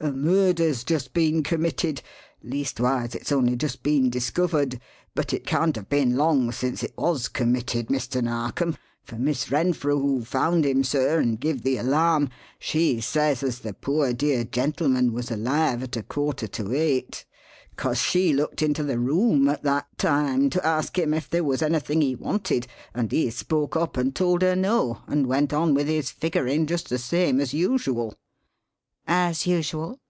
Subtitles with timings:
[0.00, 2.02] A murder's just been committed
[2.42, 4.78] leastwise it's only just been discovered;
[5.14, 8.22] but it can't have been long since it was committed, Mr.
[8.22, 12.28] Narkom, for Miss Renfrew, who found him, sir, and give the alarm,
[12.58, 17.24] she says as the poor dear gentleman was alive at a quarter to eight,
[17.76, 21.62] 'cause she looked into the room at that time to ask him if there was
[21.62, 25.86] anything he wanted, and he spoke up and told her no, and went on with
[25.86, 28.14] his figgerin' just the same as usual."
[29.06, 30.00] "As usual?"